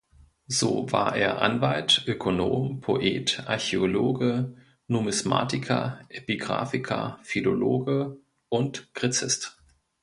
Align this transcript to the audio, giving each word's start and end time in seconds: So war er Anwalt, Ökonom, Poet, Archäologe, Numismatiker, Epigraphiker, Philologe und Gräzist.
So 0.47 0.91
war 0.91 1.15
er 1.15 1.43
Anwalt, 1.43 2.05
Ökonom, 2.07 2.79
Poet, 2.81 3.43
Archäologe, 3.45 4.55
Numismatiker, 4.87 5.99
Epigraphiker, 6.09 7.19
Philologe 7.21 8.17
und 8.49 8.95
Gräzist. 8.95 9.59